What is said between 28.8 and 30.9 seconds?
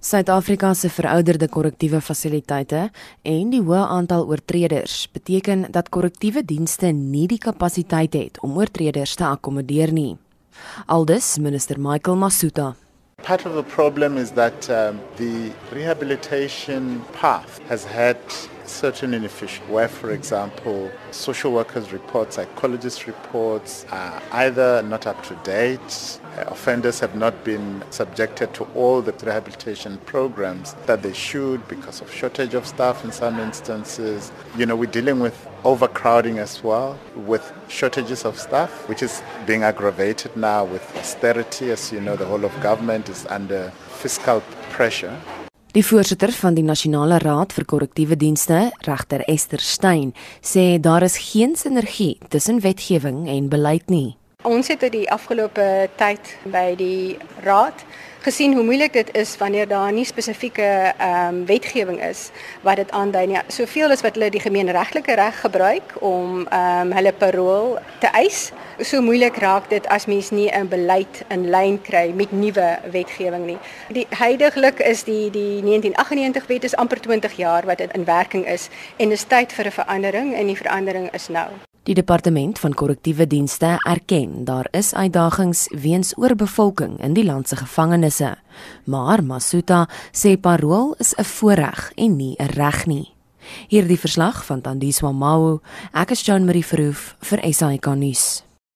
the rehabilitation programs